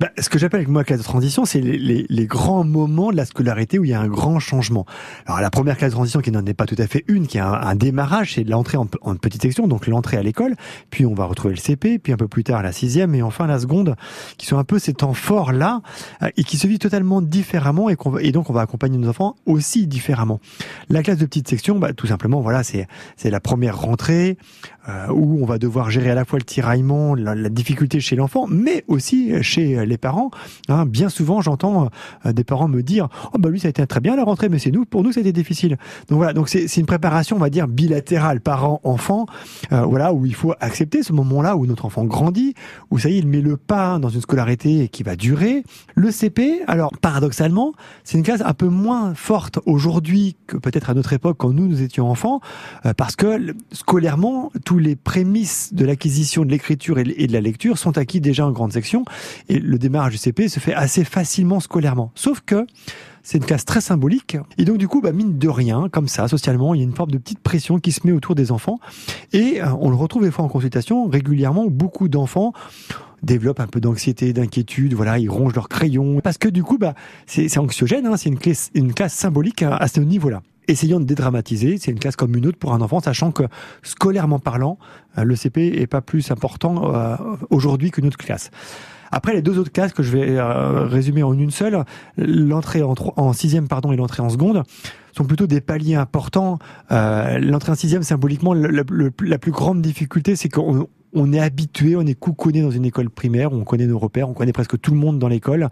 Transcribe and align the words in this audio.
bah, 0.00 0.10
ce 0.16 0.28
que 0.28 0.38
j'appelle 0.38 0.68
moi 0.68 0.84
classe 0.84 1.00
de 1.00 1.04
transition, 1.04 1.44
c'est 1.44 1.60
les, 1.60 1.76
les, 1.76 2.06
les, 2.08 2.26
grands 2.26 2.62
moments 2.62 3.10
de 3.10 3.16
la 3.16 3.24
scolarité 3.24 3.80
où 3.80 3.84
il 3.84 3.90
y 3.90 3.94
a 3.94 4.00
un 4.00 4.06
grand 4.06 4.38
changement. 4.38 4.86
Alors 5.26 5.40
la 5.40 5.50
première 5.50 5.76
classe 5.76 5.90
de 5.90 5.96
transition 5.96 6.20
qui 6.20 6.30
n'en 6.30 6.46
est 6.46 6.54
pas 6.54 6.66
tout 6.66 6.76
à 6.78 6.86
fait 6.86 7.04
une, 7.08 7.26
qui 7.26 7.38
est 7.38 7.40
un, 7.40 7.74
démarrage, 7.74 8.34
c'est 8.34 8.44
l'entrée 8.44 8.78
en, 8.78 8.86
en, 9.02 9.16
petite 9.16 9.42
section, 9.42 9.66
donc 9.66 9.88
l'entrée 9.88 10.16
à 10.16 10.22
l'école, 10.22 10.54
puis 10.90 11.04
on 11.04 11.14
va 11.14 11.24
retrouver 11.24 11.54
le 11.54 11.60
CP, 11.60 11.98
puis 11.98 12.12
un 12.12 12.16
peu 12.16 12.28
plus 12.28 12.44
tard 12.44 12.62
la 12.62 12.70
sixième, 12.70 13.12
et 13.16 13.22
enfin 13.22 13.48
la 13.48 13.58
seconde, 13.58 13.96
qui 14.36 14.46
sont 14.46 14.56
un 14.56 14.62
peu 14.62 14.78
ces 14.78 14.94
temps 14.94 15.14
forts 15.14 15.50
là, 15.50 15.82
euh, 16.22 16.28
et 16.36 16.44
qui 16.44 16.58
se 16.58 16.68
vivent 16.68 16.78
totalement 16.78 17.20
différemment, 17.20 17.90
et, 17.90 17.96
et 18.20 18.30
donc 18.30 18.50
on 18.50 18.52
va 18.52 18.60
accompagner 18.60 18.98
nos 18.98 19.08
enfants 19.08 19.34
aussi 19.46 19.88
différemment. 19.88 20.38
La 20.90 21.02
classe 21.02 21.18
de 21.18 21.26
petite 21.26 21.48
section, 21.48 21.80
bah, 21.80 21.92
tout 21.92 22.06
simplement, 22.06 22.40
voilà, 22.40 22.62
c'est 22.62 22.86
c'est 23.16 23.30
la 23.30 23.40
première 23.40 23.76
rentrée 23.76 24.38
euh, 24.88 25.08
où 25.08 25.42
on 25.42 25.44
va 25.44 25.58
devoir 25.58 25.90
gérer 25.90 26.10
à 26.10 26.14
la 26.14 26.24
fois 26.24 26.38
le 26.38 26.44
tiraillement, 26.44 27.16
la, 27.16 27.34
la 27.34 27.48
difficulté 27.48 27.98
chez 27.98 28.14
l'enfant, 28.14 28.46
mais 28.48 28.84
aussi 28.86 29.42
chez 29.42 29.87
les 29.88 29.98
parents. 29.98 30.30
Hein, 30.68 30.86
bien 30.86 31.08
souvent, 31.08 31.40
j'entends 31.40 31.88
euh, 32.26 32.32
des 32.32 32.44
parents 32.44 32.68
me 32.68 32.82
dire 32.82 33.08
"Oh 33.32 33.38
bah 33.38 33.48
lui, 33.50 33.60
ça 33.60 33.68
a 33.68 33.70
été 33.70 33.86
très 33.86 34.00
bien 34.00 34.16
la 34.16 34.24
rentrée, 34.24 34.48
mais 34.48 34.58
c'est 34.58 34.70
nous, 34.70 34.84
pour 34.84 35.02
nous, 35.02 35.12
ça 35.12 35.20
a 35.20 35.22
été 35.22 35.32
difficile." 35.32 35.78
Donc 36.08 36.18
voilà, 36.18 36.32
donc 36.32 36.48
c'est 36.48 36.76
une 36.76 36.86
préparation, 36.86 37.36
on 37.36 37.40
va 37.40 37.50
dire 37.50 37.68
bilatérale, 37.68 38.40
parent-enfant, 38.40 39.26
euh, 39.72 39.82
voilà, 39.82 40.12
où 40.12 40.26
il 40.26 40.34
faut 40.34 40.54
accepter 40.60 41.02
ce 41.02 41.12
moment-là 41.12 41.56
où 41.56 41.66
notre 41.66 41.84
enfant 41.84 42.04
grandit, 42.04 42.54
où 42.90 42.98
ça 42.98 43.08
y 43.08 43.14
est, 43.14 43.18
il 43.18 43.26
met 43.26 43.40
le 43.40 43.56
pas 43.56 43.98
dans 43.98 44.08
une 44.08 44.20
scolarité 44.20 44.88
qui 44.88 45.02
va 45.02 45.16
durer. 45.16 45.64
Le 45.94 46.10
CP, 46.10 46.62
alors 46.66 46.92
paradoxalement, 47.00 47.72
c'est 48.04 48.18
une 48.18 48.24
classe 48.24 48.42
un 48.44 48.54
peu 48.54 48.68
moins 48.68 49.14
forte 49.14 49.58
aujourd'hui 49.66 50.36
que 50.46 50.56
peut-être 50.56 50.90
à 50.90 50.94
notre 50.94 51.12
époque 51.12 51.36
quand 51.38 51.52
nous 51.52 51.66
nous 51.66 51.82
étions 51.82 52.10
enfants, 52.10 52.40
euh, 52.86 52.94
parce 52.94 53.16
que 53.16 53.54
scolairement, 53.72 54.50
tous 54.64 54.78
les 54.78 54.96
prémices 54.96 55.72
de 55.72 55.84
l'acquisition 55.84 56.44
de 56.44 56.50
l'écriture 56.50 56.98
et 56.98 57.04
de 57.04 57.32
la 57.32 57.40
lecture 57.40 57.78
sont 57.78 57.98
acquis 57.98 58.20
déjà 58.20 58.46
en 58.46 58.52
grande 58.52 58.72
section, 58.72 59.04
et 59.48 59.58
le 59.58 59.77
démarrage 59.78 60.12
du 60.12 60.18
CP 60.18 60.48
se 60.48 60.60
fait 60.60 60.74
assez 60.74 61.04
facilement 61.04 61.60
scolairement. 61.60 62.12
Sauf 62.14 62.40
que 62.40 62.66
c'est 63.22 63.38
une 63.38 63.44
classe 63.44 63.64
très 63.64 63.80
symbolique. 63.80 64.36
Et 64.56 64.64
donc, 64.64 64.78
du 64.78 64.88
coup, 64.88 65.00
bah, 65.00 65.12
mine 65.12 65.38
de 65.38 65.48
rien, 65.48 65.88
comme 65.90 66.08
ça, 66.08 66.28
socialement, 66.28 66.74
il 66.74 66.78
y 66.78 66.80
a 66.80 66.84
une 66.84 66.94
forme 66.94 67.10
de 67.10 67.18
petite 67.18 67.40
pression 67.40 67.78
qui 67.78 67.92
se 67.92 68.06
met 68.06 68.12
autour 68.12 68.34
des 68.34 68.52
enfants. 68.52 68.78
Et 69.32 69.60
euh, 69.60 69.66
on 69.80 69.90
le 69.90 69.96
retrouve 69.96 70.22
des 70.22 70.30
fois 70.30 70.44
en 70.44 70.48
consultation 70.48 71.06
régulièrement 71.08 71.66
beaucoup 71.66 72.08
d'enfants 72.08 72.52
développent 73.22 73.60
un 73.60 73.66
peu 73.66 73.80
d'anxiété, 73.80 74.32
d'inquiétude, 74.32 74.94
voilà, 74.94 75.18
ils 75.18 75.28
rongent 75.28 75.54
leurs 75.54 75.68
crayons. 75.68 76.20
Parce 76.20 76.38
que 76.38 76.48
du 76.48 76.62
coup, 76.62 76.78
bah, 76.78 76.94
c'est 77.26 77.58
anxiogène, 77.58 78.06
hein, 78.06 78.16
c'est 78.16 78.30
une 78.74 78.94
classe, 78.94 79.12
symbolique 79.12 79.62
à, 79.62 79.76
à 79.76 79.88
ce 79.88 80.00
niveau-là 80.00 80.42
essayons 80.68 81.00
de 81.00 81.04
dédramatiser. 81.04 81.78
C'est 81.78 81.90
une 81.90 81.98
classe 81.98 82.16
comme 82.16 82.36
une 82.36 82.46
autre 82.46 82.58
pour 82.58 82.72
un 82.72 82.80
enfant, 82.80 83.00
sachant 83.00 83.32
que 83.32 83.44
scolairement 83.82 84.38
parlant, 84.38 84.78
euh, 85.16 85.24
le 85.24 85.34
CP 85.34 85.80
est 85.80 85.86
pas 85.86 86.02
plus 86.02 86.30
important 86.30 86.94
euh, 86.94 87.16
aujourd'hui 87.50 87.90
qu'une 87.90 88.06
autre 88.06 88.18
classe. 88.18 88.50
Après, 89.10 89.32
les 89.34 89.42
deux 89.42 89.58
autres 89.58 89.72
classes 89.72 89.92
que 89.92 90.02
je 90.02 90.16
vais 90.16 90.36
euh, 90.36 90.84
résumer 90.84 91.22
en 91.22 91.32
une 91.32 91.50
seule, 91.50 91.84
l'entrée 92.16 92.82
en, 92.82 92.94
en 93.16 93.32
sixième 93.32 93.68
pardon 93.68 93.92
et 93.92 93.96
l'entrée 93.96 94.22
en 94.22 94.30
seconde 94.30 94.64
sont 95.18 95.24
plutôt 95.24 95.46
des 95.46 95.60
paliers 95.60 95.96
importants. 95.96 96.58
Euh, 96.92 97.38
l'entrée 97.38 97.72
en 97.72 97.74
sixième, 97.74 98.02
symboliquement, 98.02 98.54
la 98.54 99.38
plus 99.38 99.52
grande 99.52 99.82
difficulté, 99.82 100.36
c'est 100.36 100.48
qu'on 100.48 100.88
on 101.12 101.32
est 101.32 101.40
habitué, 101.40 101.96
on 101.96 102.02
est 102.02 102.14
couconné 102.14 102.62
dans 102.62 102.70
une 102.70 102.84
école 102.84 103.10
primaire, 103.10 103.52
on 103.52 103.64
connaît 103.64 103.86
nos 103.86 103.98
repères, 103.98 104.28
on 104.28 104.34
connaît 104.34 104.52
presque 104.52 104.78
tout 104.80 104.90
le 104.90 104.98
monde 104.98 105.18
dans 105.18 105.28
l'école, 105.28 105.68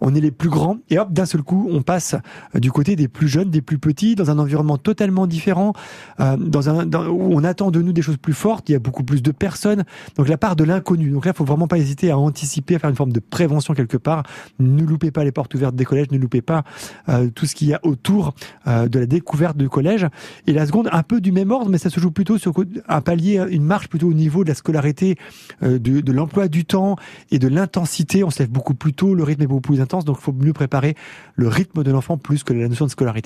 on 0.00 0.14
est 0.14 0.20
les 0.20 0.30
plus 0.30 0.48
grands, 0.48 0.78
et 0.90 0.98
hop, 0.98 1.12
d'un 1.12 1.26
seul 1.26 1.42
coup, 1.42 1.68
on 1.70 1.82
passe 1.82 2.14
du 2.54 2.70
côté 2.70 2.96
des 2.96 3.08
plus 3.08 3.28
jeunes, 3.28 3.50
des 3.50 3.62
plus 3.62 3.78
petits, 3.78 4.14
dans 4.14 4.30
un 4.30 4.38
environnement 4.38 4.78
totalement 4.78 5.26
différent, 5.26 5.72
euh, 6.20 6.36
où 6.36 7.34
on 7.34 7.44
attend 7.44 7.70
de 7.70 7.82
nous 7.82 7.92
des 7.92 8.02
choses 8.02 8.16
plus 8.16 8.32
fortes, 8.32 8.68
il 8.68 8.72
y 8.72 8.74
a 8.76 8.78
beaucoup 8.78 9.04
plus 9.04 9.22
de 9.22 9.32
personnes, 9.32 9.84
donc 10.16 10.28
la 10.28 10.38
part 10.38 10.56
de 10.56 10.64
l'inconnu. 10.64 11.10
Donc 11.10 11.24
là, 11.24 11.32
il 11.34 11.36
faut 11.36 11.44
vraiment 11.44 11.68
pas 11.68 11.78
hésiter 11.78 12.10
à 12.10 12.18
anticiper, 12.18 12.76
à 12.76 12.78
faire 12.78 12.90
une 12.90 12.96
forme 12.96 13.12
de 13.12 13.20
prévention 13.20 13.74
quelque 13.74 13.96
part. 13.96 14.22
Ne 14.58 14.82
loupez 14.82 15.10
pas 15.10 15.24
les 15.24 15.32
portes 15.32 15.54
ouvertes 15.54 15.74
des 15.74 15.84
collèges, 15.84 16.10
ne 16.10 16.18
loupez 16.18 16.42
pas 16.42 16.64
euh, 17.08 17.28
tout 17.34 17.46
ce 17.46 17.54
qu'il 17.54 17.68
y 17.68 17.74
a 17.74 17.80
autour 17.82 18.34
euh, 18.66 18.85
de 18.88 18.98
la 18.98 19.06
découverte 19.06 19.56
du 19.56 19.68
collège. 19.68 20.06
Et 20.46 20.52
la 20.52 20.66
seconde, 20.66 20.88
un 20.92 21.02
peu 21.02 21.20
du 21.20 21.32
même 21.32 21.50
ordre, 21.50 21.70
mais 21.70 21.78
ça 21.78 21.90
se 21.90 22.00
joue 22.00 22.10
plutôt 22.10 22.38
sur 22.38 22.52
un 22.88 23.00
palier, 23.00 23.42
une 23.50 23.64
marche 23.64 23.88
plutôt 23.88 24.08
au 24.08 24.14
niveau 24.14 24.44
de 24.44 24.48
la 24.48 24.54
scolarité 24.54 25.16
euh, 25.62 25.78
de 25.78 26.12
l'emploi 26.12 26.48
du 26.48 26.64
temps 26.64 26.96
et 27.30 27.38
de 27.38 27.48
l'intensité. 27.48 28.24
On 28.24 28.30
se 28.30 28.40
lève 28.40 28.50
beaucoup 28.50 28.74
plus 28.74 28.92
tôt, 28.92 29.14
le 29.14 29.22
rythme 29.22 29.42
est 29.42 29.46
beaucoup 29.46 29.72
plus 29.72 29.80
intense, 29.80 30.04
donc 30.04 30.16
il 30.20 30.22
faut 30.22 30.32
mieux 30.32 30.52
préparer 30.52 30.94
le 31.34 31.48
rythme 31.48 31.82
de 31.82 31.90
l'enfant 31.90 32.16
plus 32.16 32.42
que 32.44 32.52
la 32.52 32.68
notion 32.68 32.86
de 32.86 32.90
scolarité. 32.90 33.16